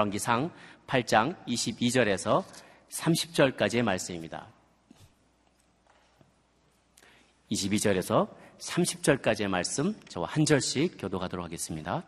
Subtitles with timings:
[0.00, 0.50] 열왕기상
[0.86, 2.42] 8장 22절에서
[2.88, 4.46] 30절까지의 말씀입니다.
[7.50, 8.28] 22절에서
[8.58, 12.02] 30절까지의 말씀 저와 한 절씩 교도하도록 하겠습니다.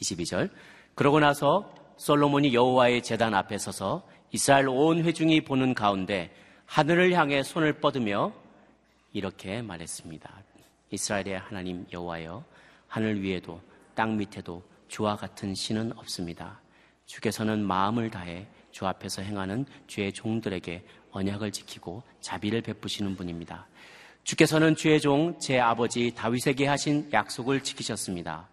[0.00, 0.50] 22절
[0.94, 6.34] 그러고 나서 솔로몬이 여호와의 제단 앞에 서서 이스라엘 온 회중이 보는 가운데
[6.66, 8.32] 하늘을 향해 손을 뻗으며
[9.12, 10.42] 이렇게 말했습니다.
[10.90, 12.44] 이스라엘의 하나님 여호와여
[12.88, 13.60] 하늘 위에도
[13.94, 16.60] 땅 밑에도 주와 같은 신은 없습니다.
[17.06, 23.68] 주께서는 마음을 다해 주 앞에서 행하는 주의 종들에게 언약을 지키고 자비를 베푸시는 분입니다.
[24.24, 28.48] 주께서는 주의 종 제 아버지 다윗에게 하신 약속을 지키셨습니다.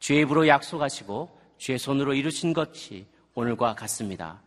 [0.00, 4.40] 주의 입으로 약속하시고 주의 손으로 이루신 것이 오늘과 같습니다.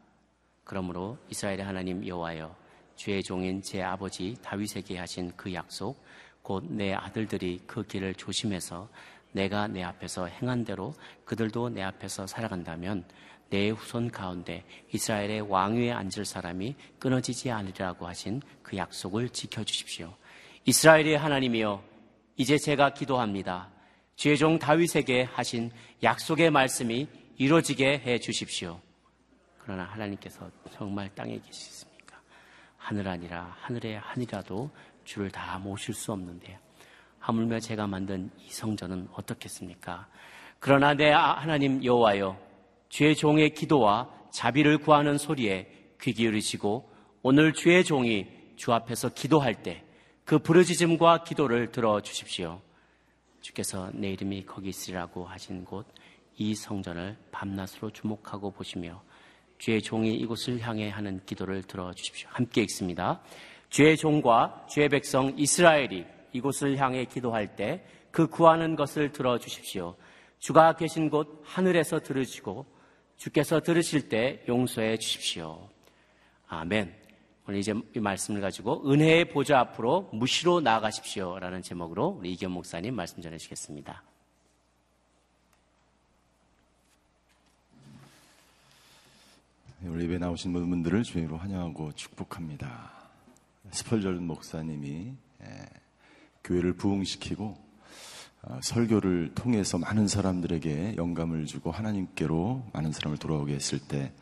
[0.65, 2.53] 그러므로 이스라엘의 하나님 여호와여
[2.97, 6.03] 주의 종인 제 아버지 다윗에게 하신 그 약속
[6.43, 8.89] 곧 내 아들들이 그 길을 조심해서
[9.31, 10.93] 내가 내 앞에서 행한 대로
[11.25, 13.05] 그들도 내 앞에서 살아간다면
[13.49, 14.63] 내 후손 가운데
[14.93, 20.13] 이스라엘의 왕위에 앉을 사람이 끊어지지 않으리라고 하신 그 약속을 지켜주십시오.
[20.65, 21.83] 이스라엘의 하나님이여
[22.37, 23.69] 이제 제가 기도합니다.
[24.15, 25.71] 주의 종 다윗에게 하신
[26.03, 27.07] 약속의 말씀이
[27.37, 28.79] 이루어지게 해 주십시오.
[29.57, 32.19] 그러나 하나님께서 정말 땅에 계시습니까?
[32.77, 34.69] 하늘 아니라 하늘의 하늘이라도
[35.05, 36.59] 주를 다 모실 수 없는데
[37.19, 40.07] 하물며 제가 만든 이 성전은 어떻겠습니까?
[40.59, 42.37] 그러나 내 하나님 여호와여
[42.89, 45.67] 주의 종의 기도와 자비를 구하는 소리에
[46.01, 46.89] 귀 기울이시고
[47.21, 49.83] 오늘 주의 종이 주 앞에서 기도할 때
[50.29, 52.61] 그 부르짖음과 기도를 들어 주십시오.
[53.41, 55.87] 주께서 내 이름이 거기 있으리라고 하신 곳
[56.39, 59.03] 이 성전을 밤낮으로 주목하고 보시며
[59.57, 62.29] 주의 종이 이곳을 향해 하는 기도를 들어 주십시오.
[62.31, 63.21] 함께 읽습니다.
[63.69, 69.95] 주의 종과 주의 백성 이스라엘이 이곳을 향해 기도할 때 그 구하는 것을 들어 주십시오.
[70.39, 72.65] 주가 계신 곳 하늘에서 들으시고
[73.17, 75.69] 주께서 들으실 때 용서해 주십시오.
[76.47, 76.95] 아멘.
[77.47, 81.39] 오늘 이제 이 말씀을 가지고 은혜의 보좌 앞으로 무시로 나아가십시오.
[81.39, 84.03] 라는 제목으로 우리 이견 목사님 말씀 전해 주시겠습니다.
[89.83, 92.91] 우리 예배 나오신 모든 분들을 주님으로 환영하고 축복합니다.
[93.71, 95.13] 스펄전 목사님이
[96.43, 97.57] 교회를 부흥시키고
[98.41, 104.13] 어, 설교를 통해서 많은 사람들에게 영감을 주고 하나님께로 많은 사람을 돌아오게 했을 때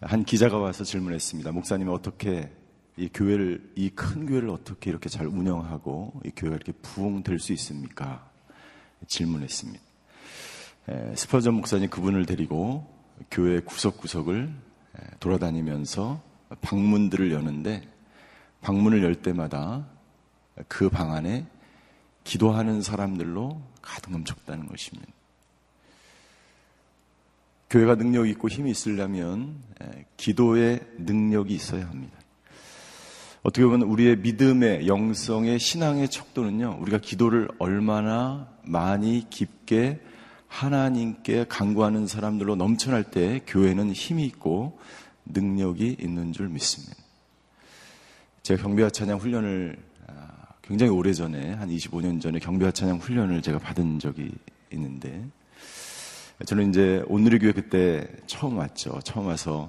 [0.00, 1.52] 한 기자가 와서 질문했습니다.
[1.52, 2.50] 목사님이 어떻게
[2.96, 8.30] 이 교회를 이 큰 교회를 어떻게 이렇게 잘 운영하고 이 교회가 이렇게 부흥될 수 있습니까?
[9.06, 9.82] 질문했습니다.
[11.14, 12.86] 스퍼전 목사님 그분을 데리고
[13.30, 14.52] 교회 구석구석을
[15.20, 16.22] 돌아다니면서
[16.60, 17.88] 방문들을 여는데
[18.60, 19.88] 방문을 열 때마다
[20.68, 21.46] 그 방 안에
[22.24, 25.12] 기도하는 사람들로 가득 넘쳤다는 것입니다.
[27.70, 29.56] 교회가 능력 있고 힘이 있으려면
[30.16, 32.16] 기도의 능력이 있어야 합니다.
[33.42, 40.00] 어떻게 보면 우리의 믿음의 영성의 신앙의 척도는요, 우리가 기도를 얼마나 많이 깊게
[40.48, 44.78] 하나님께 간구하는 사람들로 넘쳐날 때 교회는 힘이 있고
[45.26, 46.94] 능력이 있는 줄 믿습니다.
[48.44, 49.76] 제가 경배와 찬양 훈련을
[50.66, 54.32] 굉장히 오래 전에 한 25년 전에 경배와 찬양 훈련을 제가 받은 적이
[54.72, 55.22] 있는데
[56.46, 58.98] 저는 이제 오늘의 교회 그때 처음 왔죠.
[59.04, 59.68] 처음 와서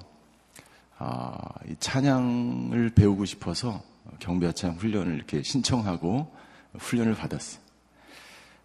[0.96, 1.36] 아,
[1.68, 3.82] 이 찬양을 배우고 싶어서
[4.20, 6.34] 경배와 찬양 훈련을 이렇게 신청하고
[6.78, 7.60] 훈련을 받았어요.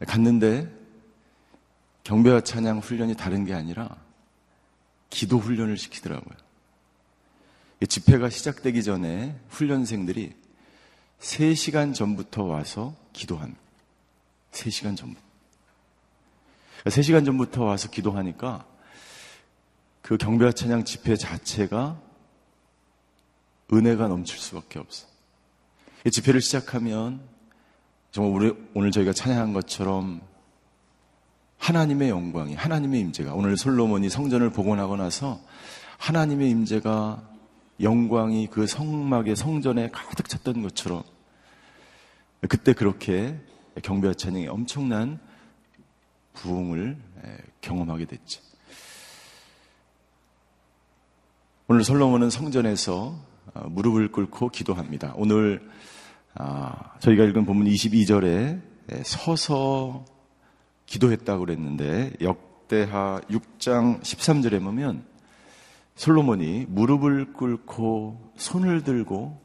[0.08, 0.72] 갔는데
[2.06, 3.98] 경배와 찬양 훈련이 다른 게 아니라
[5.10, 6.38] 기도 훈련을 시키더라고요.
[7.90, 10.41] 집회가 시작되기 전에 훈련생들이
[11.22, 13.62] 3시간 전부터 와서 기도합니다.
[14.52, 15.22] 3시간 전부터.
[16.86, 18.66] 3시간 전부터 와서 기도하니까
[20.02, 22.02] 그 경배와 찬양 집회 자체가
[23.72, 25.08] 은혜가 넘칠 수밖에 없어.
[26.06, 27.22] 이 집회를 시작하면
[28.12, 30.22] 정말 우리, 오늘 저희가 찬양한 것처럼
[31.60, 35.40] 하나님의 영광이, 하나님의 임재가 오늘 솔로몬이 성전을 복원하고 나서
[36.00, 37.31] 하나님의 임재가
[37.82, 41.04] 영광이 그 성막의 성전에 가득 찼던 것처럼
[42.48, 43.40] 그때 그렇게
[43.82, 45.20] 경배와 찬양이 엄청난
[46.34, 46.98] 부흥을
[47.62, 48.42] 경험하게 됐죠.
[51.68, 53.16] 오늘 솔로몬은 성전에서
[53.54, 55.14] 어, 무릎을 꿇고 기도합니다.
[55.16, 55.70] 오늘
[56.34, 58.62] 아, 저희가 읽은 본문 22절에
[59.04, 60.06] 서서
[60.86, 65.06] 기도했다고 그랬는데 역대하 6장 13절에 보면
[66.02, 69.40] 솔로몬이 무릎을 꿇고 손을 들고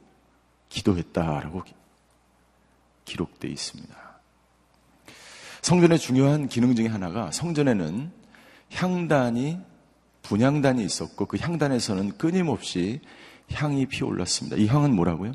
[0.70, 1.62] 기도했다라고
[3.04, 3.94] 기록되어 있습니다.
[5.60, 8.10] 성전의 중요한 기능 중에 하나가 성전에는
[8.72, 9.58] 향단이
[10.22, 13.02] 분향단이 있었고 그 향단에서는 끊임없이
[13.52, 14.56] 향이 피어올랐습니다.
[14.56, 15.32] 이 향은 뭐라고요?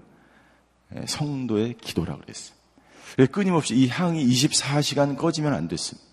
[0.96, 2.58] 예, 성도의 기도라고 그랬어요.
[3.32, 6.10] 끊임없이 이 향이 24시간 꺼지면 안 됐습니다.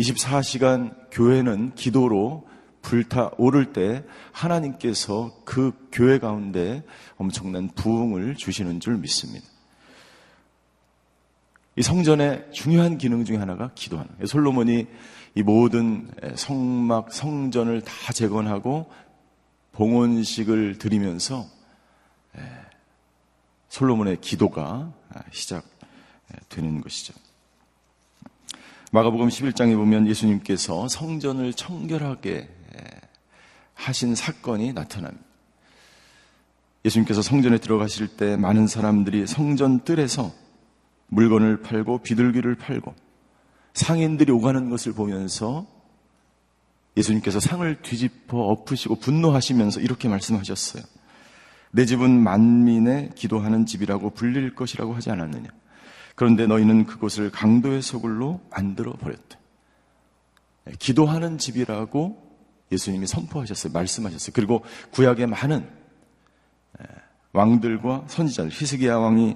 [0.00, 2.48] 24시간 교회는 기도로
[2.88, 4.02] 불타 오를 때
[4.32, 6.82] 하나님께서 그 교회 가운데
[7.18, 9.46] 엄청난 부흥을 주시는 줄 믿습니다.
[11.76, 14.26] 이 성전의 중요한 기능 중에 하나가 기도하는 거예요.
[14.26, 14.86] 솔로몬이
[15.34, 18.90] 이 모든 성막, 성전을 다 재건하고
[19.72, 21.44] 봉헌식을 드리면서
[23.68, 24.94] 솔로몬의 기도가
[25.30, 27.12] 시작되는 것이죠.
[28.92, 32.54] 마가복음 11장에 보면 예수님께서 성전을 청결하게
[33.78, 35.24] 하신 사건이 나타납니다.
[36.84, 40.32] 예수님께서 성전에 들어가실 때 많은 사람들이 성전 뜰에서
[41.08, 42.94] 물건을 팔고 비둘기를 팔고
[43.74, 45.66] 상인들이 오가는 것을 보면서
[46.96, 50.82] 예수님께서 상을 뒤집어 엎으시고 분노하시면서 이렇게 말씀하셨어요.
[51.70, 55.48] 내 집은 만민의 기도하는 집이라고 불릴 것이라고 하지 않았느냐.
[56.16, 59.38] 그런데 너희는 그곳을 강도의 소굴로 만들어 버렸다.
[60.78, 62.27] 기도하는 집이라고
[62.70, 63.72] 예수님이 선포하셨어요.
[63.72, 64.32] 말씀하셨어요.
[64.34, 65.68] 그리고 구약의 많은
[67.32, 69.34] 왕들과 선지자들, 히스기야 왕이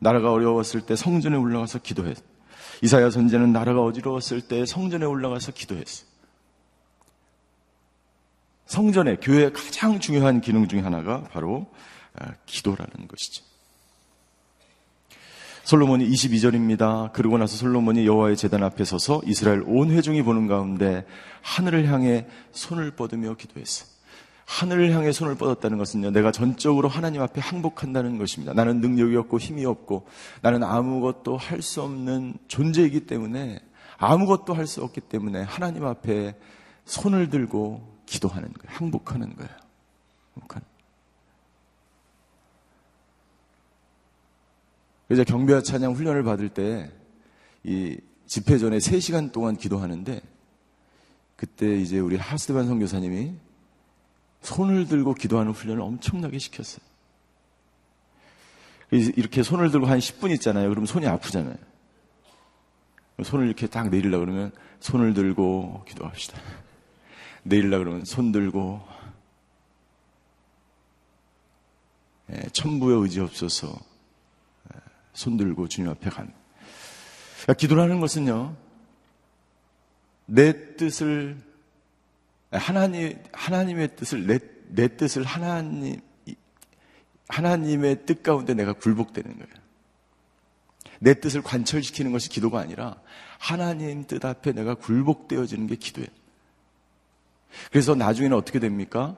[0.00, 2.16] 나라가 어려웠을 때 성전에 올라가서 기도했.
[2.82, 6.04] 이사야 선제는 나라가 어지러웠을 때 성전에 올라가서 기도했어.
[8.66, 11.70] 성전의 교회의 가장 중요한 기능 중에 하나가 바로
[12.14, 13.44] 아, 기도라는 것이죠.
[15.64, 17.12] 솔로몬이 22절입니다.
[17.12, 21.06] 그러고 나서 솔로몬이 여호와의 제단 앞에 서서 이스라엘 온 회중이 보는 가운데
[21.40, 23.86] 하늘을 향해 손을 뻗으며 기도했어.
[24.44, 28.52] 하늘을 향해 손을 뻗었다는 것은요, 내가 전적으로 하나님 앞에 항복한다는 것입니다.
[28.52, 30.06] 나는 능력이 없고 힘이 없고,
[30.42, 33.60] 나는 아무것도 할 수 없는 존재이기 때문에,
[33.98, 36.34] 아무것도 할 수 없기 때문에 하나님 앞에
[36.84, 38.76] 손을 들고 기도하는 거예요.
[38.76, 39.50] 항복하는 거예요.
[40.34, 40.71] 항복하는.
[45.12, 46.90] 그래서 경배와 찬양 훈련을 받을 때,
[47.64, 50.22] 이 집회 전에 3시간 동안 기도하는데,
[51.36, 53.34] 그때 이제 우리 하스반 선교사님이
[54.40, 56.80] 손을 들고 기도하는 훈련을 엄청나게 시켰어요.
[58.90, 60.70] 이렇게 손을 들고 한 10분 있잖아요.
[60.70, 61.56] 그러면 손이 아프잖아요.
[63.22, 64.50] 손을 이렇게 딱 내리려 그러면
[64.80, 66.40] 손을 들고 기도합시다.
[67.42, 68.80] 내리려 그러면 손 들고
[72.32, 73.91] 예, 천부의 의지 없어서 예,
[75.12, 76.32] 손 들고 주님 앞에 간.
[77.42, 78.56] 그러니까 기도라는 것은요.
[80.26, 81.36] 내 뜻을
[82.50, 84.38] 하나님, 하나님의 뜻을, 내,
[84.68, 86.00] 내 뜻을 하나님,
[87.28, 89.62] 하나님의 뜻 가운데 내가 굴복되는 거예요.
[91.00, 93.00] 내 뜻을 관철시키는 것이 기도가 아니라
[93.38, 96.08] 하나님 뜻 앞에 내가 굴복되어지는 게 기도예요.
[97.70, 99.16] 그래서 나중에는 어떻게 됩니까?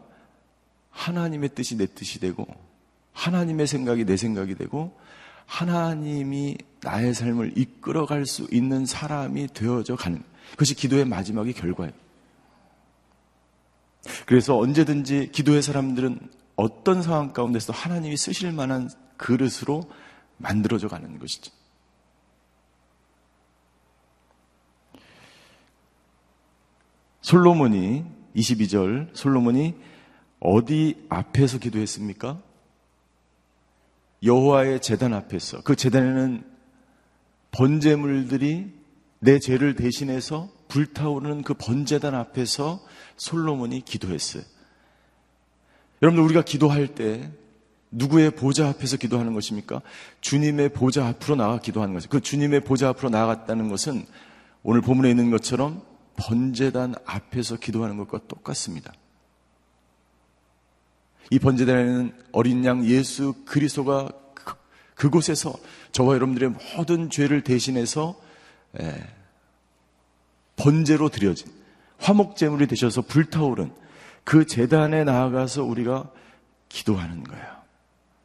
[0.90, 2.46] 하나님의 뜻이 내 뜻이 되고
[3.12, 4.98] 하나님의 생각이 내 생각이 되고
[5.46, 11.92] 하나님이 나의 삶을 이끌어갈 수 있는 사람이 되어져 가는 그것이 기도의 마지막의 결과예요.
[14.26, 16.18] 그래서 언제든지 기도의 사람들은
[16.56, 19.90] 어떤 상황 가운데서 하나님이 쓰실 만한 그릇으로
[20.36, 21.52] 만들어져 가는 것이죠.
[27.22, 28.04] 솔로몬이
[28.36, 29.74] 22절 솔로몬이
[30.40, 32.42] 어디 앞에서 기도했습니까?
[34.24, 36.44] 여호와의 제단 앞에서 그 제단에는
[37.50, 38.72] 번제물들이
[39.20, 42.84] 내 죄를 대신해서 불타오르는 그 번제단 앞에서
[43.16, 44.42] 솔로몬이 기도했어요.
[46.02, 47.30] 여러분들 우리가 기도할 때
[47.90, 49.80] 누구의 보좌 앞에서 기도하는 것입니까?
[50.20, 54.04] 주님의 보좌 앞으로 나가 기도하는 것이그 주님의 보좌 앞으로 나아갔다는 것은
[54.62, 55.82] 오늘 본문에 있는 것처럼
[56.16, 58.92] 번제단 앞에서 기도하는 것과 똑같습니다.
[61.30, 64.54] 이 번제단에는 어린 양 예수 그리스도가 그,
[64.94, 65.54] 그곳에서
[65.92, 68.20] 저와 여러분들의 모든 죄를 대신해서
[68.80, 69.06] 예,
[70.56, 71.50] 번제로 드려진
[71.98, 73.72] 화목제물이 되셔서 불타오른
[74.24, 76.10] 그 재단에 나아가서 우리가
[76.68, 77.46] 기도하는 거예요.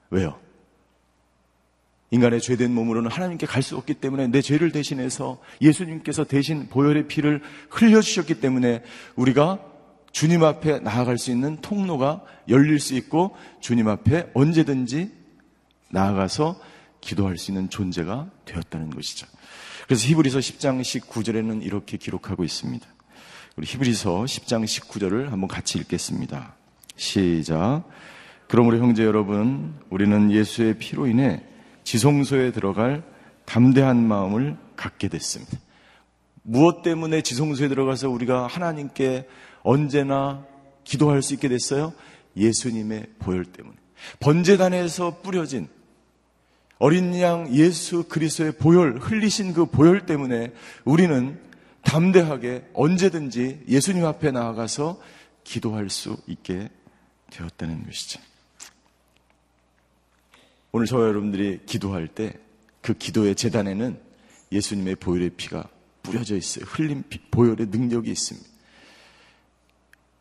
[0.09, 0.39] 왜요?
[2.11, 7.41] 인간의 죄된 몸으로는 하나님께 갈 수 없기 때문에 내 죄를 대신해서 예수님께서 대신 보혈의 피를
[7.69, 8.81] 흘려주셨기 때문에
[9.15, 9.59] 우리가
[10.11, 15.11] 주님 앞에 나아갈 수 있는 통로가 열릴 수 있고 주님 앞에 언제든지
[15.89, 16.59] 나아가서
[17.01, 19.27] 기도할 수 있는 존재가 되었다는 것이죠.
[19.85, 22.85] 그래서 히브리서 10장 19절에는 이렇게 기록하고 있습니다.
[23.55, 26.55] 우리 히브리서 10장 19절을 한번 같이 읽겠습니다.
[26.95, 27.83] 시작.
[28.47, 31.43] 그러므로 형제 여러분, 우리는 예수의 피로 인해
[31.83, 33.03] 지성소에 들어갈
[33.45, 35.57] 담대한 마음을 갖게 됐습니다.
[36.49, 39.27] 무엇 때문에 지성소에 들어가서 우리가 하나님께
[39.61, 40.45] 언제나
[40.83, 41.93] 기도할 수 있게 됐어요?
[42.35, 43.75] 예수님의 보혈 때문에.
[44.19, 45.67] 번제단에서 뿌려진
[46.77, 50.53] 어린 양 예수 그리스도의 보혈, 흘리신 그 보혈 때문에
[50.85, 51.39] 우리는
[51.81, 55.01] 담대하게 언제든지 예수님 앞에 나아가서
[55.43, 56.69] 기도할 수 있게
[57.31, 58.19] 되었다는 것이죠.
[60.71, 62.33] 오늘 저와 여러분들이 기도할 때
[62.81, 63.99] 그 기도의 재단에는
[64.51, 65.69] 예수님의 보혈의 피가
[66.09, 66.65] 뿌려져 있어요.
[66.67, 68.47] 흘린 피, 보혈의 능력이 있습니다.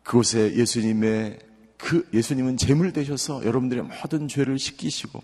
[0.03, 1.39] 그곳에 예수님의
[1.77, 5.23] 그 예수님은 제물 되셔서 여러분들의 모든 죄를 씻기시고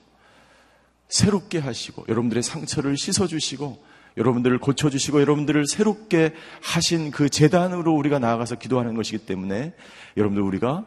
[1.10, 3.84] 새롭게 하시고 여러분들의 상처를 씻어 주시고
[4.18, 9.74] 여러분들을 고쳐 주시고 여러분들을 새롭게 하신 그 재단으로 우리가 나아가서 기도하는 것이기 때문에
[10.16, 10.86] 여러분들 우리가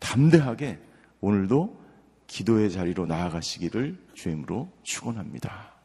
[0.00, 0.78] 담대하게
[1.20, 1.78] 오늘도
[2.26, 5.77] 기도의 자리로 나아가시기를 주임으로 축원합니다.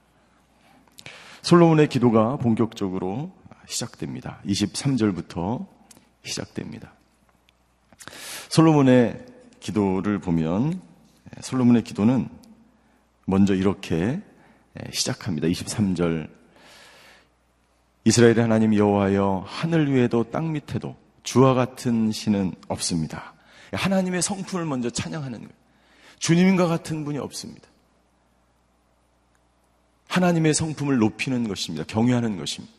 [1.44, 3.30] 솔로몬의 기도가 본격적으로
[3.68, 4.40] 시작됩니다.
[4.46, 5.68] 23절부터
[6.24, 6.94] 시작됩니다.
[8.48, 9.26] 솔로몬의
[9.60, 10.82] 기도를 보면
[11.42, 12.30] 솔로몬의 기도는
[13.26, 14.22] 먼저 이렇게
[14.92, 15.48] 시작합니다.
[15.50, 16.30] 23절
[18.06, 23.34] 이스라엘의 하나님 여호와여 하늘 위에도 땅 밑에도 주와 같은 신은 없습니다.
[23.74, 25.54] 하나님의 성품을 먼저 찬양하는 거예요.
[26.20, 27.68] 주님과 같은 분이 없습니다.
[30.14, 31.84] 하나님의 성품을 높이는 것입니다.
[31.88, 32.72] 경외하는 것입니다.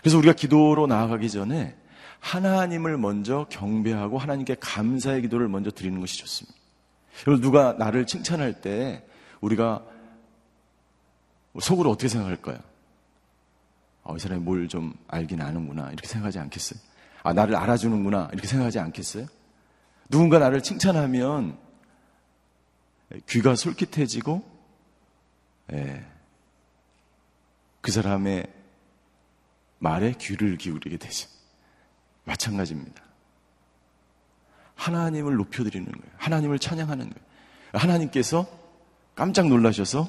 [0.00, 1.74] 그래서 우리가 기도로 나아가기 전에
[2.18, 6.58] 하나님을 먼저 경배하고 하나님께 감사의 기도를 먼저 드리는 것이 좋습니다.
[7.24, 9.06] 그리고 누가 나를 칭찬할 때
[9.40, 9.82] 우리가
[11.58, 12.58] 속으로 어떻게 생각할까요?
[14.02, 15.88] 어, 이 사람이 뭘 좀 알긴 아는구나.
[15.88, 16.78] 이렇게 생각하지 않겠어요?
[17.22, 18.28] 아, 나를 알아주는구나.
[18.32, 19.26] 이렇게 생각하지 않겠어요?
[20.10, 21.56] 누군가 나를 칭찬하면
[23.28, 24.42] 귀가 솔깃해지고,
[25.72, 26.04] 예,
[27.80, 28.46] 그 사람의
[29.78, 31.28] 말에 귀를 기울이게 되죠.
[32.24, 33.02] 마찬가지입니다.
[34.74, 36.12] 하나님을 높여드리는 거예요.
[36.16, 37.26] 하나님을 찬양하는 거예요.
[37.72, 38.46] 하나님께서
[39.14, 40.08] 깜짝 놀라셔서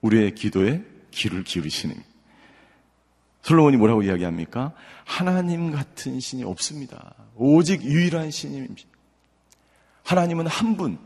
[0.00, 2.08] 우리의 기도에 귀를 기울이시는 거예요.
[3.42, 4.74] 솔로몬이 뭐라고 이야기합니까?
[5.04, 7.14] 하나님 같은 신이 없습니다.
[7.34, 8.88] 오직 유일한 신입니다.
[10.04, 10.98] 하나님은 한 분.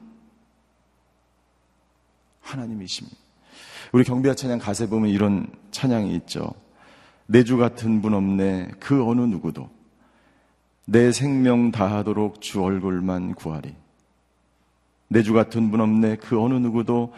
[2.41, 3.22] 하나님이십니다.
[3.93, 6.53] 우리 경비와 찬양 가세 보면 이런 찬양이 있죠.
[7.27, 8.73] 내 주 같은 분 없네.
[8.81, 9.71] 그 어느 누구도.
[10.87, 13.75] 내 생명 다하도록 주 얼굴만 구하리.
[15.09, 16.17] 내 주 같은 분 없네.
[16.17, 17.13] 그 어느 누구도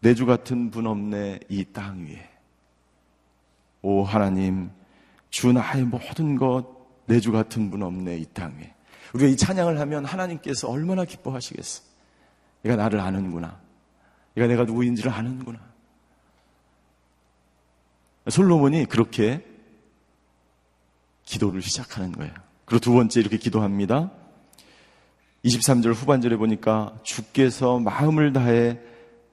[0.00, 1.40] 내 주 같은 분 없네.
[1.48, 2.28] 이 땅 위에.
[3.82, 4.70] 오 하나님,
[5.30, 8.18] 주 나의 모든 것 내 주 같은 분 없네.
[8.18, 8.74] 이 땅 위에.
[9.14, 11.82] 우리가 이 찬양을 하면 하나님께서 얼마나 기뻐하시겠어.
[12.64, 13.58] 얘가 나를 아는구나.
[14.40, 15.58] 얘가 내가 누구인지를 아는구나.
[18.28, 19.44] 솔로몬이 그렇게
[21.24, 22.32] 기도를 시작하는 거예요.
[22.64, 24.10] 그리고 두 번째 이렇게 기도합니다.
[25.44, 28.78] 23절 후반절에 보니까 주께서 마음을 다해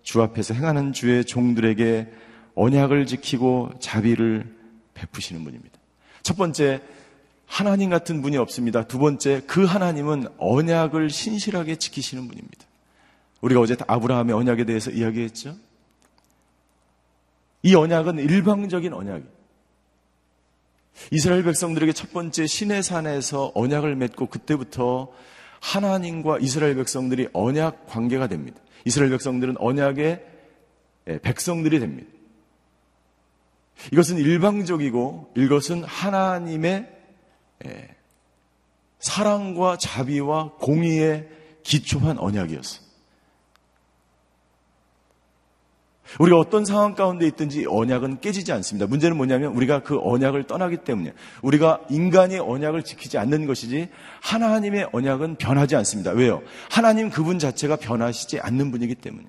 [0.03, 2.11] 주 앞에서 행하는 주의 종들에게
[2.55, 4.55] 언약을 지키고 자비를
[4.93, 5.77] 베푸시는 분입니다.
[6.23, 6.81] 첫 번째,
[7.45, 8.87] 하나님 같은 분이 없습니다.
[8.87, 12.66] 두 번째, 그 하나님은 언약을 신실하게 지키시는 분입니다.
[13.41, 15.55] 우리가 어제 아브라함의 언약에 대해서 이야기했죠?
[17.63, 19.37] 이 언약은 일방적인 언약이에요.
[21.11, 25.11] 이스라엘 백성들에게 첫 번째 신의 산에서 언약을 맺고 그때부터
[25.59, 28.59] 하나님과 이스라엘 백성들이 언약 관계가 됩니다.
[28.85, 30.25] 이스라엘 백성들은 언약의
[31.07, 32.09] 예, 백성들이 됩니다.
[33.91, 36.91] 이것은 일방적이고 이것은 하나님의
[37.65, 37.95] 예,
[38.99, 41.27] 사랑과 자비와 공의에
[41.63, 42.86] 기초한 언약이었어요.
[46.19, 48.87] 우리가 어떤 상황 가운데 있든지 언약은 깨지지 않습니다.
[48.87, 53.89] 문제는 뭐냐면 우리가 그 언약을 떠나기 때문에 우리가 인간의 언약을 지키지 않는 것이지
[54.21, 56.11] 하나님의 언약은 변하지 않습니다.
[56.11, 56.41] 왜요?
[56.69, 59.25] 하나님 그분 자체가 변하시지 않는 분이기 때문에.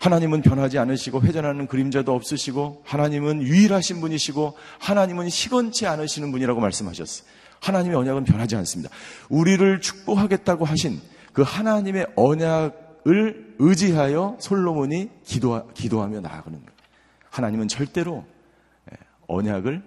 [0.00, 7.28] 하나님은 변하지 않으시고 회전하는 그림자도 없으시고 하나님은 유일하신 분이시고 하나님은 시건치 않으시는 분이라고 말씀하셨어요.
[7.60, 8.90] 하나님의 언약은 변하지 않습니다.
[9.28, 11.00] 우리를 축복하겠다고 하신
[11.34, 16.80] 그 하나님의 언약 을 의지하여 솔로몬이 기도, 기도하며 나아가는 거예요.
[17.30, 18.26] 하나님은 절대로
[18.92, 19.82] 예, 언약을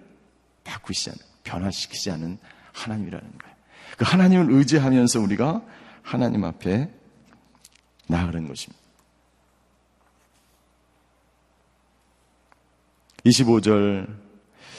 [0.64, 2.38] 바꾸시지 않는, 변화시키지 않는
[2.72, 3.56] 하나님이라는 거예요.
[3.96, 5.62] 그 하나님을 의지하면서 우리가
[6.02, 6.90] 하나님 앞에
[8.08, 8.82] 나아가는 것입니다.
[13.24, 14.06] 25절,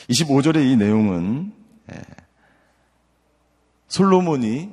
[0.09, 1.53] 25절의 이 내용은
[1.91, 2.01] 예,
[3.87, 4.71] 솔로몬이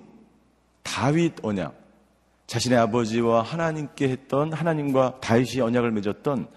[0.82, 1.81] 다윗 언약,
[2.52, 6.48] 자신의 아버지와 하나님께 했던 하나님과 다윗이 언약을 맺었던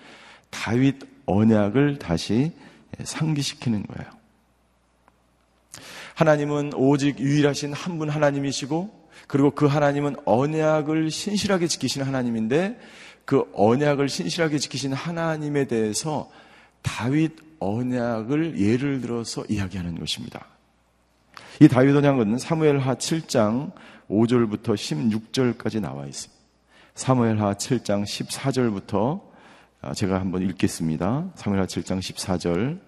[0.50, 2.52] 다윗 언약을 다시
[3.02, 4.12] 상기시키는 거예요.
[6.16, 12.78] 하나님은 오직 유일하신 한 분 하나님이시고 그리고 그 하나님은 언약을 신실하게 지키시는 하나님인데
[13.24, 16.30] 그 언약을 신실하게 지키신 하나님에 대해서
[16.82, 20.46] 다윗 언약을 예를 들어서 이야기하는 것입니다.
[21.62, 23.72] 이 다윗 언약은 사무엘하 7장
[24.10, 26.36] 5절부터 16절까지 나와 있습니다.
[26.96, 29.22] 사무엘하 7장 14절부터
[29.96, 31.32] 제가 한번 읽겠습니다.
[31.36, 32.80] 사무엘하 7장 14절.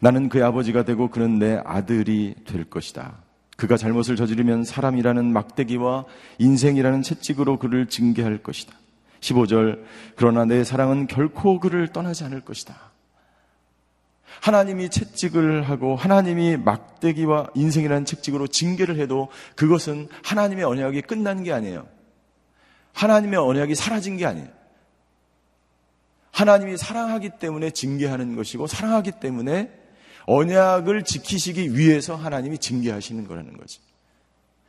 [0.00, 3.18] 나는 그의 아버지가 되고 그는 내 아들이 될 것이다.
[3.56, 6.04] 그가 잘못을 저지르면 사람이라는 막대기와
[6.38, 8.74] 인생이라는 채찍으로 그를 징계할 것이다.
[9.20, 9.82] 15절.
[10.14, 12.74] 그러나 내 사랑은 결코 그를 떠나지 않을 것이다.
[14.40, 21.86] 하나님이 채찍을 하고 하나님이 막대기와 인생이라는 채찍으로 징계를 해도 그것은 하나님의 언약이 끝난 게 아니에요.
[22.92, 24.48] 하나님의 언약이 사라진 게 아니에요.
[26.32, 29.70] 하나님이 사랑하기 때문에 징계하는 것이고 사랑하기 때문에
[30.26, 33.80] 언약을 지키시기 위해서 하나님이 징계하시는 거라는 거지.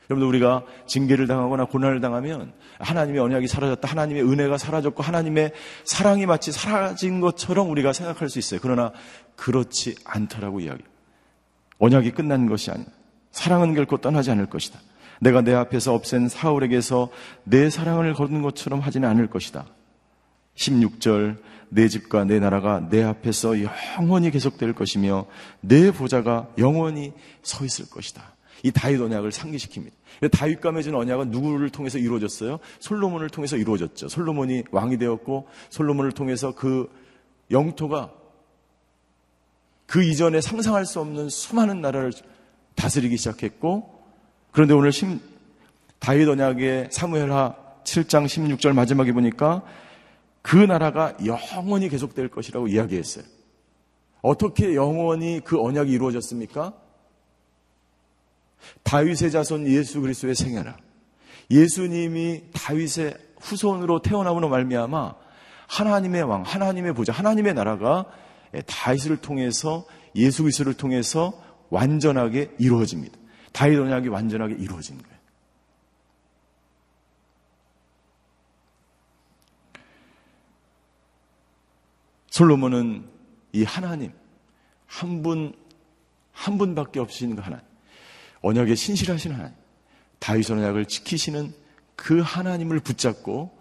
[0.09, 5.51] 여러분들 우리가 징계를 당하거나 고난을 당하면 하나님의 언약이 사라졌다, 하나님의 은혜가 사라졌고 하나님의
[5.83, 8.59] 사랑이 마치 사라진 것처럼 우리가 생각할 수 있어요.
[8.63, 8.91] 그러나
[9.35, 10.83] 그렇지 않다라고 이야기.
[11.79, 12.85] 언약이 끝난 것이 아니야.
[13.31, 14.79] 사랑은 결코 떠나지 않을 것이다.
[15.19, 17.09] 내가 내 앞에서 없앤 사울에게서
[17.43, 19.65] 내 사랑을 거둔 것처럼 하지는 않을 것이다.
[20.55, 21.37] 16절
[21.69, 25.25] 내 집과 내 나라가 내 앞에서 영원히 계속될 것이며
[25.59, 28.36] 내 보좌가 영원히 서 있을 것이다.
[28.63, 29.91] 이 다윗 언약을 상기시킵니다.
[30.31, 32.59] 다윗과 맺은 언약은 누구를 통해서 이루어졌어요?
[32.79, 34.09] 솔로몬을 통해서 이루어졌죠.
[34.09, 36.89] 솔로몬이 왕이 되었고 솔로몬을 통해서 그
[37.51, 38.11] 영토가
[39.85, 42.11] 그 이전에 상상할 수 없는 수많은 나라를
[42.75, 44.03] 다스리기 시작했고
[44.51, 45.19] 그런데 오늘 심,
[45.99, 49.63] 다윗 언약의 사무엘하 7장 16절 마지막에 보니까
[50.41, 53.25] 그 나라가 영원히 계속될 것이라고 이야기했어요.
[54.21, 56.73] 어떻게 영원히 그 언약이 이루어졌습니까?
[58.83, 60.77] 다윗의 자손 예수 그리스도의 생애라.
[61.49, 65.15] 예수님이 다윗의 후손으로 태어남으로 말미암아
[65.67, 68.05] 하나님의 왕, 하나님의 보좌, 하나님의 나라가
[68.65, 73.17] 다윗을 통해서 예수 그리스도를 통해서 완전하게 이루어집니다.
[73.51, 75.17] 다윗 언약이 완전하게 이루어진 거예요.
[82.29, 83.09] 솔로몬은
[83.53, 84.11] 이 하나님
[84.85, 85.53] 한 분,
[86.31, 87.65] 한 분밖에 없으신 그 하나님,
[88.41, 89.55] 언약에 신실하신 하나님,
[90.19, 91.53] 다윗 언약을 지키시는
[91.95, 93.57] 그 하나님을 붙잡고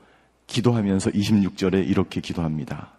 [0.47, 2.93] 기도하면서 26절에 이렇게 기도합니다.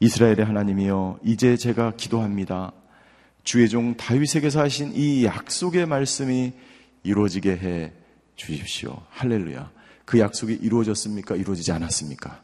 [0.00, 2.72] 이스라엘의 하나님이여, 이제 제가 기도합니다.
[3.44, 6.52] 주의 종 다윗에게서 하신 이 약속의 말씀이
[7.04, 7.92] 이루어지게 해
[8.34, 9.02] 주십시오.
[9.10, 9.70] 할렐루야.
[10.04, 11.36] 그 약속이 이루어졌습니까?
[11.36, 12.42] 이루어지지 않았습니까?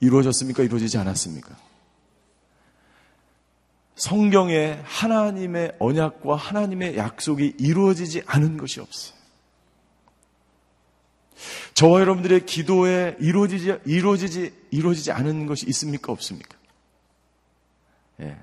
[0.00, 0.62] 이루어졌습니까?
[0.62, 1.56] 이루어지지 않았습니까?
[3.94, 9.20] 성경에 하나님의 언약과 하나님의 약속이 이루어지지 않은 것이 없어요.
[11.74, 16.12] 저와 여러분들의 기도에 이루어지지, 이루어지지, 이루어지지 않은 것이 있습니까?
[16.12, 16.56] 없습니까?
[18.20, 18.36] 예.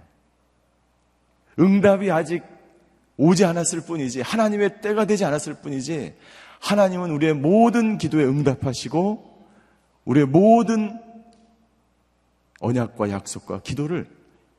[1.60, 2.44] 응답이 아직
[3.18, 6.16] 오지 않았을 뿐이지, 하나님의 때가 되지 않았을 뿐이지,
[6.60, 9.48] 하나님은 우리의 모든 기도에 응답하시고,
[10.06, 11.00] 우리의 모든
[12.60, 14.08] 언약과 약속과 기도를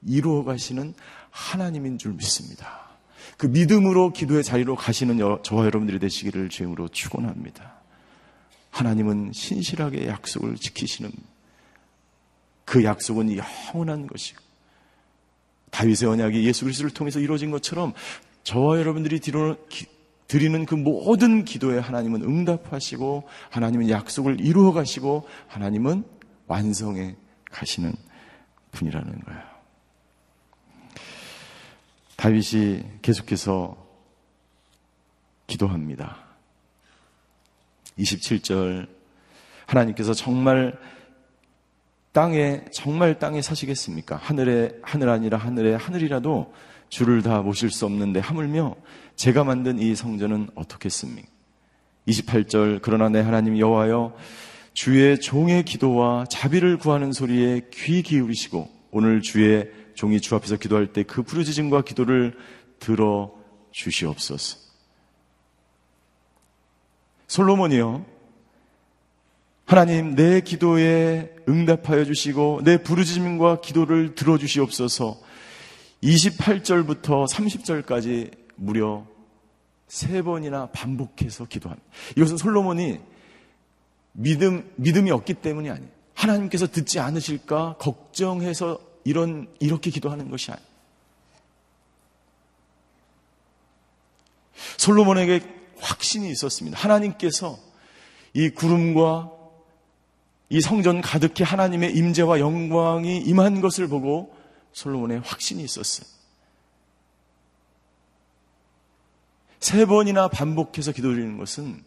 [0.07, 0.95] 이루어 가시는
[1.31, 2.89] 하나님인 줄 믿습니다.
[3.37, 7.75] 그 믿음으로 기도의 자리로 가시는 저와 여러분들이 되시기를 주임으로 축원합니다.
[8.71, 11.11] 하나님은 신실하게 약속을 지키시는
[12.65, 14.41] 그 약속은 영원한 것이고
[15.71, 17.93] 다윗의 언약이 예수 그리스도를 통해서 이루어진 것처럼
[18.43, 19.21] 저와 여러분들이
[20.29, 26.05] 드리는 그 모든 기도에 하나님은 응답하시고 하나님은 약속을 이루어 가시고 하나님은
[26.47, 27.17] 완성해
[27.51, 27.95] 가시는
[28.73, 29.58] 분이라는 거예요.
[32.19, 33.77] 다윗이 계속해서
[35.47, 36.17] 기도합니다.
[37.97, 38.89] 27절
[39.67, 40.77] 하나님께서 정말
[42.11, 44.17] 땅에 정말 땅에 사시겠습니까?
[44.17, 46.53] 하늘에 하늘 아니라 하늘에 하늘이라도
[46.89, 48.75] 주를 다 모실 수 없는데 하물며
[49.15, 51.29] 제가 만든 이 성전은 어떻겠습니까?
[52.09, 54.17] 28절 그러나 내 하나님 여호와여
[54.73, 61.03] 주의 종의 기도와 자비를 구하는 소리에 귀 기울이시고 오늘 주의 종이 주 앞에서 기도할 때
[61.03, 62.39] 그 부르짖음과 기도를
[62.79, 63.35] 들어
[63.73, 64.59] 주시옵소서.
[67.27, 68.07] 솔로몬이요.
[69.67, 75.21] 하나님 내 기도에 응답하여 주시고 내 부르짖음과 기도를 들어 주시옵소서.
[76.05, 79.05] 28절부터 30절까지 무려
[79.89, 81.85] 세 번이나 반복해서 기도합니다.
[82.17, 83.01] 이것은 솔로몬이
[84.13, 85.91] 믿음, 믿음이 없기 때문이 아니에요.
[86.15, 90.69] 하나님께서 듣지 않으실까 걱정해서 이런 이렇게 기도하는 것이 아니에요.
[94.77, 95.41] 솔로몬에게
[95.81, 96.79] 확신이 있었습니다.
[96.79, 97.59] 하나님께서
[98.35, 99.33] 이 구름과
[100.51, 104.37] 이 성전 가득히 하나님의 임재와 영광이 임한 것을 보고
[104.73, 106.07] 솔로몬의 확신이 있었어요.
[109.61, 111.83] 세 번이나 반복해서 기도드리는 것은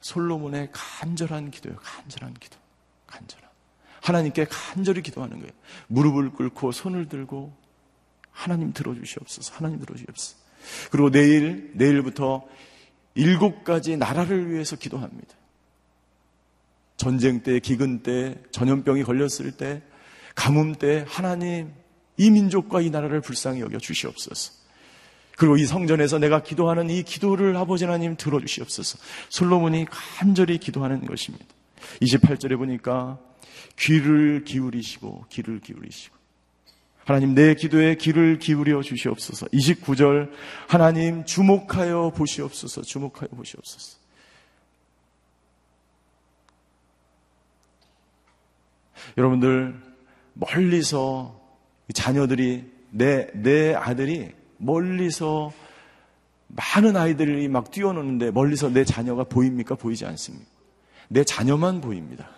[0.00, 1.78] 솔로몬의 간절한 기도예요.
[1.78, 2.58] 간절한 기도.
[3.06, 3.53] 간절한.
[4.04, 5.52] 하나님께 간절히 기도하는 거예요.
[5.86, 7.56] 무릎을 꿇고 손을 들고
[8.30, 9.54] 하나님 들어주시옵소서.
[9.54, 10.36] 하나님 들어주시옵소서.
[10.90, 12.44] 그리고 내일, 내일부터
[13.14, 15.34] 일곱 가지 나라를 위해서 기도합니다.
[16.98, 19.82] 전쟁 때, 기근 때, 전염병이 걸렸을 때,
[20.34, 21.72] 가뭄 때 하나님
[22.18, 24.52] 이 민족과 이 나라를 불쌍히 여겨 주시옵소서.
[25.38, 28.98] 그리고 이 성전에서 내가 기도하는 이 기도를 아버지 하나님 들어주시옵소서.
[29.30, 31.46] 솔로몬이 간절히 기도하는 것입니다.
[32.00, 33.18] 28절에 보니까
[33.78, 36.14] 귀를 기울이시고, 귀를 기울이시고.
[37.04, 39.46] 하나님 내 기도에 귀를 기울여 주시옵소서.
[39.46, 40.30] 29절
[40.68, 42.82] 하나님 주목하여 보시옵소서.
[42.82, 43.98] 주목하여 보시옵소서.
[49.18, 49.78] 여러분들
[50.32, 51.40] 멀리서
[51.92, 55.52] 자녀들이 내 내 아들이 멀리서
[56.46, 59.74] 많은 아이들이 막 뛰어노는데 멀리서 내 자녀가 보입니까?
[59.74, 60.53] 보이지 않습니까?
[61.08, 62.28] 내 자녀만 보입니다.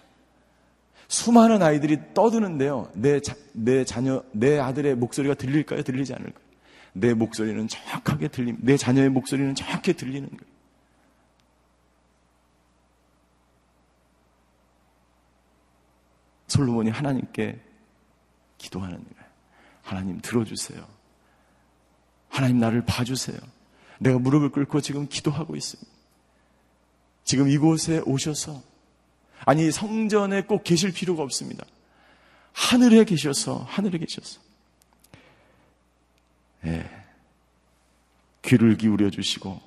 [1.09, 2.91] 수많은 아이들이 떠드는데요.
[2.95, 5.83] 내, 자, 내 자녀, 내 아들의 목소리가 들릴까요?
[5.83, 6.45] 들리지 않을까요?
[6.93, 10.57] 내 목소리는 정확하게 들림, 내 자녀의 목소리는 정확하게 들리는 거예요.
[16.49, 17.61] 솔로몬이 하나님께
[18.59, 19.27] 기도하는 거예요.
[19.83, 20.87] 하나님 들어주세요.
[22.29, 23.39] 하나님 나를 봐주세요.
[23.99, 25.96] 내가 무릎을 꿇고 지금 기도하고 있습니다.
[27.27, 28.63] 지금 이곳에 오셔서
[29.45, 31.67] 아니 성전에 꼭 계실 필요가 없습니다.
[32.53, 34.41] 하늘에 계셔서 하늘에 계셔서
[36.67, 36.89] 예.
[38.43, 39.61] 귀를 기울여 주시고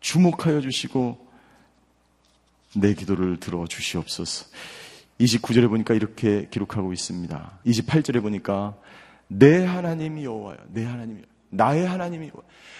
[0.00, 1.30] 주목하여 주시고
[2.74, 4.46] 내 기도를 들어 주시옵소서.
[5.20, 7.60] 29절에 보니까 이렇게 기록하고 있습니다.
[7.64, 8.76] 28절에 보니까
[9.28, 10.58] 내 하나님이 여호와요.
[10.70, 12.32] 내 하나님이 나의 하나님이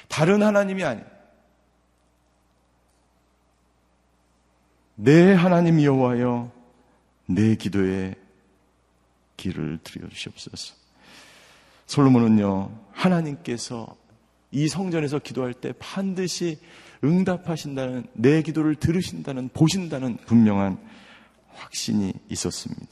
[0.08, 1.02] 다른 하나님이 아니.
[5.02, 6.52] 내 하나님 여호와여
[7.26, 8.14] 내 기도에
[9.38, 10.74] 길을 들여 주시옵소서.
[11.86, 13.96] 솔로몬은요 하나님께서
[14.50, 16.58] 이 성전에서 기도할 때 반드시
[17.02, 20.78] 응답하신다는 내 기도를 들으신다는 보신다는 분명한
[21.54, 22.86] 확신이 있었습니다.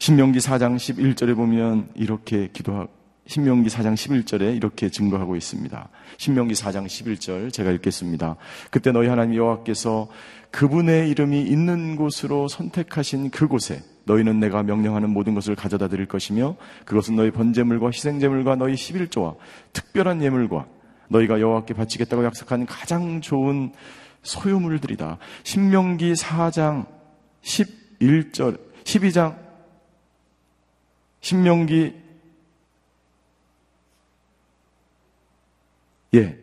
[0.00, 2.86] 신명기 4장 11절에 보면 이렇게 기도하
[3.26, 5.88] 신명기 4장 11절에 이렇게 증거하고 있습니다.
[6.18, 8.36] 신명기 4장 11절 제가 읽겠습니다.
[8.70, 10.08] 그때 너희 하나님 여호와께서
[10.50, 17.16] 그분의 이름이 있는 곳으로 선택하신 그곳에 너희는 내가 명령하는 모든 것을 가져다 드릴 것이며 그것은
[17.16, 19.36] 너희 번제물과 희생제물과 너희 11조와
[19.72, 20.66] 특별한 예물과
[21.08, 23.72] 너희가 여호와께 바치겠다고 약속한 가장 좋은
[24.22, 25.18] 소유물들이다.
[25.42, 26.86] 신명기 4장
[27.42, 29.36] 11절 12장
[31.20, 32.03] 신명기
[36.14, 36.38] 예.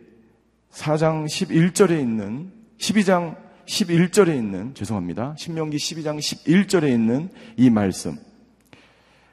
[0.72, 5.36] 4장 11절에 있는 12장 11절에 있는 죄송합니다.
[5.38, 8.18] 신명기 12장 11절에 있는 이 말씀.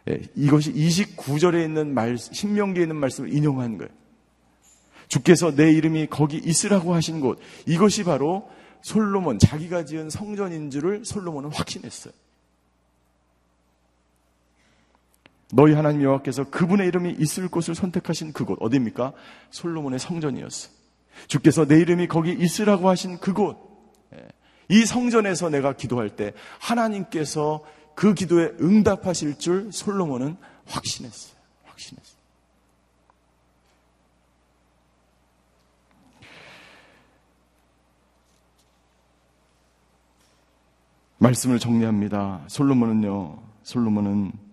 [0.08, 3.90] 예, 이것이 29절에 있는 말 신명기에 있는 말씀을 인용한 거예요.
[5.08, 7.40] 주께서 내 이름이 거기 있으라고 하신 곳.
[7.66, 8.48] 이것이 바로
[8.82, 12.12] 솔로몬 자기가 지은 성전인 줄을 솔로몬은 확신했어요.
[15.52, 19.12] 너희 하나님 여호와께서 그분의 이름이 있을 곳을 선택하신 그곳 어디입니까?
[19.50, 20.70] 솔로몬의 성전이었어.
[21.26, 23.56] 주께서 내 이름이 거기 있으라고 하신 그곳.
[24.14, 24.28] 예.
[24.68, 31.34] 이 성전에서 내가 기도할 때 하나님께서 그 기도에 응답하실 줄 솔로몬은 확신했어요.
[31.64, 32.18] 확신했어요.
[41.18, 42.44] 말씀을 정리합니다.
[42.46, 43.42] 솔로몬은요.
[43.64, 44.47] 솔로몬은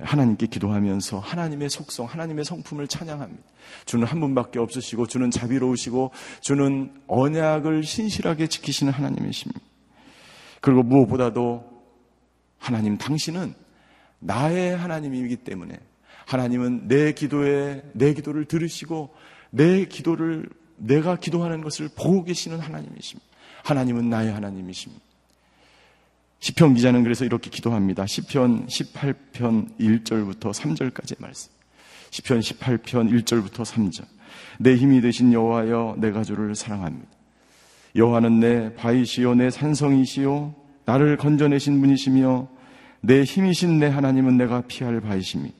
[0.00, 3.42] 하나님께 기도하면서 하나님의 속성, 하나님의 성품을 찬양합니다.
[3.84, 9.60] 주는 한 분밖에 없으시고 주는 자비로우시고 주는 언약을 신실하게 지키시는 하나님이십니다.
[10.60, 11.64] 그리고 무엇보다도
[12.58, 13.54] 하나님 당신은
[14.20, 15.78] 나의 하나님이기 때문에
[16.26, 19.14] 하나님은 내 기도에 내 기도를 들으시고
[19.50, 23.26] 내 기도를 내가 기도하는 것을 보고 계시는 하나님이십니다.
[23.64, 25.07] 하나님은 나의 하나님이십니다.
[26.40, 28.06] 시편 기자는 그래서 이렇게 기도합니다.
[28.06, 31.50] 시편 18편 1절부터 3절까지의 말씀.
[32.10, 34.04] 시편 18편 1절부터 3절.
[34.60, 37.08] 내 힘이 되신 여호와여 내가 주를 사랑합니다.
[37.96, 42.48] 여호와는 내 바위시요 내 산성이시요 나를 건져내신 분이시며
[43.00, 45.52] 내 힘이신 내 하나님은 내가 피할 바이심이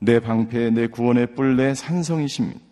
[0.00, 2.65] 내 방패 내 구원의 뿔 내 산성이십니다.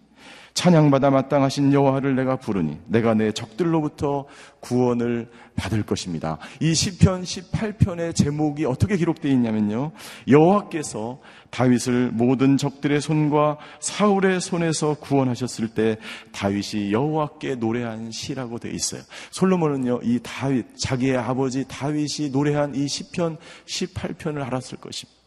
[0.55, 4.27] 찬양받아 마땅하신 여호와를 내가 부르니 내가 내 적들로부터
[4.61, 6.39] 구원을 받을 것입니다.
[6.61, 9.91] 이 시편 18편의 제목이 어떻게 기록되어 있냐면요.
[10.29, 11.19] 여호와께서
[11.51, 15.99] 다윗을 모든 적들의 손과 사울의 손에서 구원하셨을 때
[16.33, 19.03] 다윗이 여호와께 노래한 시라고 되어 있어요.
[19.33, 20.01] 솔로몬은요.
[20.05, 25.21] 이 다윗 자기의 아버지 다윗이 노래한 이 시편 18편을 알았을 것입니다.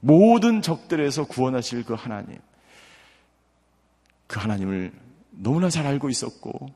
[0.00, 2.38] 모든 적들에서 구원하실 그 하나님.
[4.32, 4.90] 그 하나님을
[5.30, 6.70] 너무나 잘 알고 있었고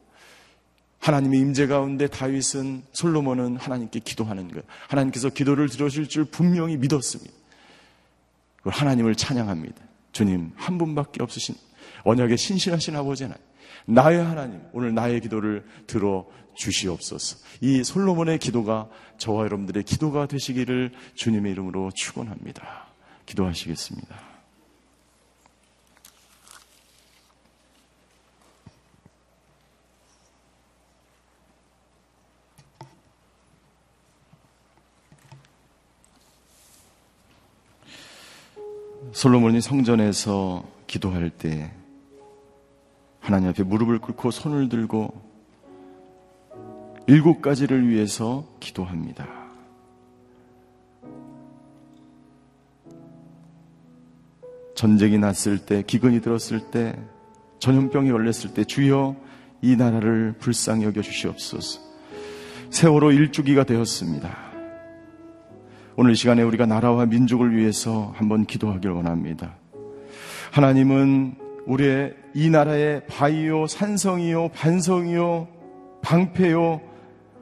[0.98, 4.62] 하나님의 임재 가운데 다윗은 솔로몬은 하나님께 기도하는 것.
[4.88, 7.32] 하나님께서 기도를 들으실 줄 분명히 믿었습니다.
[8.58, 9.76] 그걸 하나님을 찬양합니다.
[10.12, 11.54] 주님 한 분밖에 없으신
[12.04, 13.42] 언약에 신실하신 아버지 하나님.
[13.86, 17.38] 나의 하나님, 오늘 나의 기도를 들어 주시옵소서.
[17.62, 22.88] 이 솔로몬의 기도가 저와 여러분들의 기도가 되시기를 주님의 이름으로 축원합니다.
[23.24, 24.25] 기도하시겠습니다.
[39.12, 41.72] 솔로몬이 성전에서 기도할 때
[43.20, 45.12] 하나님 앞에 무릎을 꿇고 손을 들고
[47.08, 49.26] 일곱 가지를 위해서 기도합니다.
[54.74, 56.94] 전쟁이 났을 때, 기근이 들었을 때,
[57.60, 59.16] 전염병이 걸렸을 때, 주여
[59.62, 61.80] 이 나라를 불쌍히 여겨 주시옵소서.
[62.70, 64.45] 세월호 일주기가 되었습니다.
[65.98, 69.56] 오늘 시간에 우리가 나라와 민족을 위해서 한번 기도하길 원합니다.
[70.52, 75.48] 하나님은 우리의 이 나라의 바위요, 산성이요, 반성이요,
[76.02, 76.82] 방패요,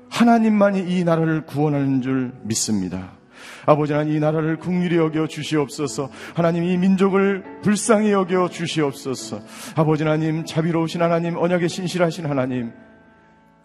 [0.09, 3.15] 하나님만이 이 나라를 구원하는 줄 믿습니다.
[3.67, 6.11] 아버지 하나님 이 나라를 국률이 여겨 주시옵소서.
[6.35, 9.41] 하나님 이 민족을 불쌍히 여겨 주시옵소서.
[9.75, 12.71] 아버지 하나님 자비로우신 하나님 언약에 신실하신 하나님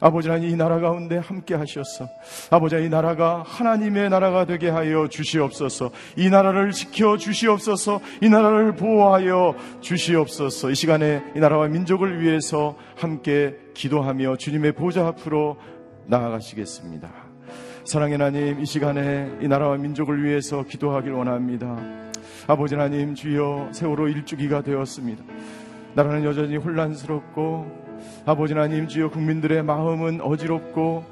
[0.01, 2.07] 아버지 하나님 이 나라 가운데 함께 하셨어.
[2.51, 5.91] 아버지 이 나라가 하나님의 나라가 되게 하여 주시옵소서.
[6.15, 7.99] 이 나라를 지켜 주시옵소서.
[8.21, 10.71] 이 나라를 보호하여 주시옵소서.
[10.71, 15.57] 이 시간에 이 나라와 민족을 위해서 함께 기도하며 주님의 보좌 앞으로
[16.05, 17.09] 나아가시겠습니다.
[17.83, 21.77] 사랑의 하나님 이 시간에 이 나라와 민족을 위해서 기도하길 원합니다.
[22.47, 25.23] 아버지 하나님 주여 세월호 일주기가 되었습니다.
[25.93, 27.88] 나라는 여전히 혼란스럽고
[28.25, 31.03] 아버지 하나님 주여 국민들의 마음은 어지럽고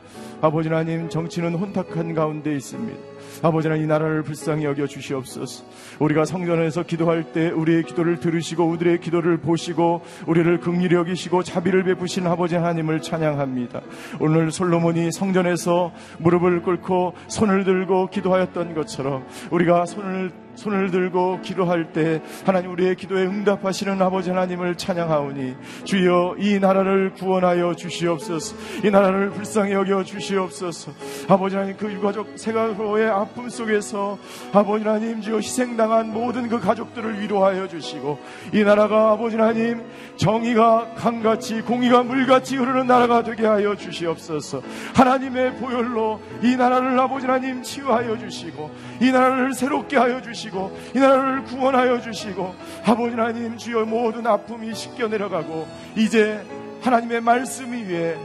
[0.41, 3.17] 아버지 하나님 정치는 혼탁한 가운데 있습니다.
[3.41, 5.63] 아버지 하나님 이 나라를 불쌍히 여겨 주시옵소서.
[5.99, 12.25] 우리가 성전에서 기도할 때 우리의 기도를 들으시고 우리의 기도를 보시고 우리를 긍휼히 여기시고 자비를 베푸신
[12.27, 13.81] 아버지 하나님을 찬양합니다.
[14.19, 22.21] 오늘 솔로몬이 성전에서 무릎을 꿇고 손을 들고 기도하였던 것처럼 우리가 손을 손을 들고 기도할 때
[22.45, 28.55] 하나님 우리의 기도에 응답하시는 아버지 하나님을 찬양하오니 주여 이 나라를 구원하여 주시옵소서.
[28.83, 30.91] 이 나라를 불쌍히 여겨 주시옵소서.
[31.29, 34.17] 아버지 하나님 그 유가족 세가로의 아픔 속에서
[34.51, 38.19] 아버지 하나님 주여 희생당한 모든 그 가족들을 위로하여 주시고
[38.53, 39.83] 이 나라가 아버지 하나님
[40.15, 44.61] 정의가 강같이 공의가 물같이 흐르는 나라가 되게 하여 주시옵소서.
[44.95, 50.99] 하나님의 보혈로 이 나라를 아버지 하나님 치유하여 주시고 이 나라를 새롭게 하여 주시고 주시고 이
[50.99, 52.55] 나라를 구원하여 주시고
[52.85, 56.43] 아버지 하나님 주여 모든 아픔이 씻겨 내려가고 이제
[56.81, 58.17] 하나님의 말씀 위에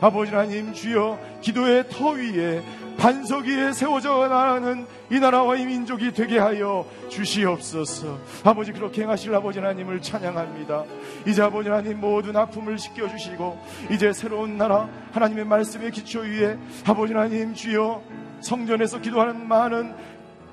[0.00, 2.62] 아버지 하나님 주여 기도의 터 위에
[2.96, 8.18] 반석 위에 세워져 나가는 이 나라와 이 민족이 되게 하여 주시옵소서.
[8.44, 10.84] 아버지 그렇게 행하실 아버지 하나님을 찬양합니다.
[11.26, 13.58] 이제 아버지 하나님 모든 아픔을 씻겨 주시고
[13.90, 16.56] 이제 새로운 나라 하나님의 말씀의 기초 위에
[16.86, 18.00] 아버지 하나님 주여
[18.44, 19.94] 성전에서 기도하는 많은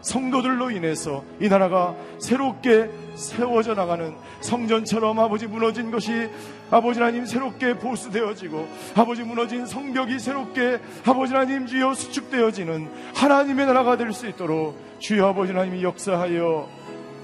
[0.02, 6.30] 성도들로 인해서 이 나라가 새롭게 세워져 나가는 성전처럼 아버지 무너진 것이
[6.70, 14.12] 아버지 하나님 새롭게 보수되어지고 아버지 무너진 성벽이 새롭게 아버지 하나님 주여 수축되어지는 하나님의 나라가 될
[14.12, 16.68] 수 있도록 주여 아버지 하나님이 역사하여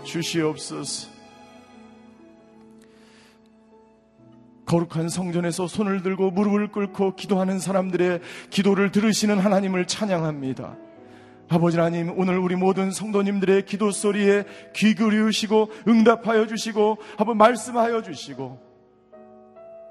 [0.04, 1.18] 주시옵소서.
[4.66, 10.76] 거룩한 성전에서 손을 들고 무릎을 꿇고 기도하는 사람들의 기도를 들으시는 하나님을 찬양합니다.
[11.49, 14.43] 아버지 하나님, 오늘 우리 모든 성도님들의 기도 소리에
[14.75, 18.60] 귀 기울이시고 응답하여 주시고 한번 말씀하여 주시고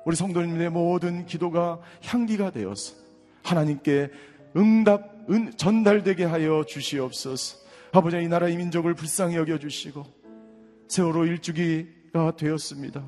[0.05, 2.95] 우리 성도님들의 모든 기도가 향기가 되어서
[3.43, 4.11] 하나님께
[4.55, 7.59] 응답 은, 전달되게 하여 주시옵소서.
[7.93, 10.05] 아버지 이 나라 의 민족을 불쌍히 여겨 주시고
[10.89, 13.03] 세월호 일주기가 되었습니다.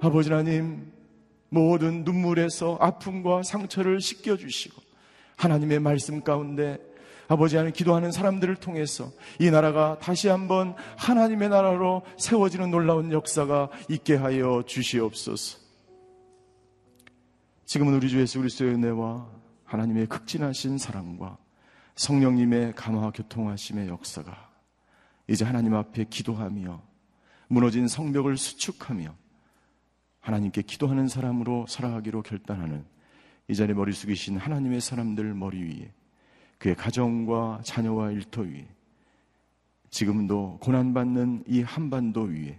[0.00, 0.92] 아버지 하나님
[1.48, 4.82] 모든 눈물에서 아픔과 상처를 씻겨 주시고
[5.36, 6.78] 하나님의 말씀 가운데
[7.28, 9.10] 아버지 하나님 기도하는 사람들을 통해서
[9.40, 15.58] 이 나라가 다시 한번 하나님의 나라로 세워지는 놀라운 역사가 있게 하여 주시옵소서.
[17.64, 19.28] 지금은 우리 주 예수 그리스도의 은혜와
[19.64, 21.36] 하나님의 극진하신 사랑과
[21.96, 24.50] 성령님의 감화 교통하심의 역사가
[25.28, 26.80] 이제 하나님 앞에 기도하며
[27.48, 29.14] 무너진 성벽을 수축하며
[30.20, 32.84] 하나님께 기도하는 사람으로 살아가기로 결단하는
[33.48, 35.92] 이 자리에 머리 숙이신 하나님의 사람들 머리 위에
[36.58, 38.66] 그의 가정과 자녀와 일터 위에
[39.90, 42.58] 지금도 고난받는 이 한반도 위에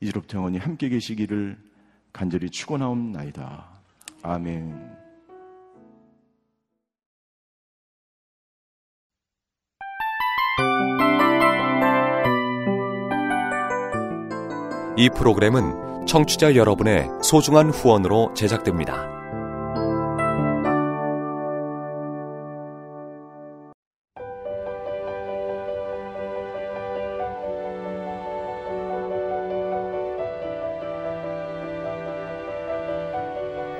[0.00, 1.58] 이제로부터 영원히 함께 계시기를
[2.12, 3.68] 간절히 축원하옵나이다.
[4.22, 5.04] 아멘.
[14.96, 19.23] 이 프로그램은 청취자 여러분의 소중한 후원으로 제작됩니다.